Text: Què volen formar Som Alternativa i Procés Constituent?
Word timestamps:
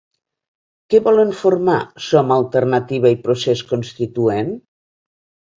Què 0.93 1.01
volen 1.07 1.33
formar 1.41 1.75
Som 2.05 2.33
Alternativa 2.37 3.13
i 3.17 3.21
Procés 3.29 3.63
Constituent? 3.75 4.55